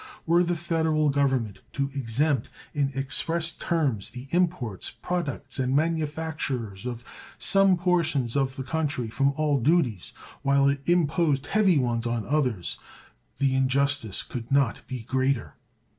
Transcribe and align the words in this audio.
Were 0.25 0.43
the 0.43 0.55
Federal 0.55 1.09
Government 1.09 1.59
to 1.73 1.91
exempt 1.93 2.49
in 2.73 2.89
express 2.95 3.53
terms 3.53 4.09
the 4.09 4.25
imports, 4.31 4.89
products, 4.89 5.59
and 5.59 5.75
manufactures 5.75 6.87
of 6.87 7.05
some 7.37 7.77
portions 7.77 8.35
of 8.35 8.55
the 8.55 8.63
country 8.63 9.09
from 9.09 9.31
all 9.33 9.59
duties 9.59 10.11
while 10.41 10.67
it 10.67 10.81
imposed 10.89 11.45
heavy 11.45 11.77
ones 11.77 12.07
on 12.07 12.25
others, 12.25 12.79
the 13.37 13.53
injustice 13.53 14.23
could 14.23 14.51
not 14.51 14.81
be 14.87 15.03
greater. 15.03 15.53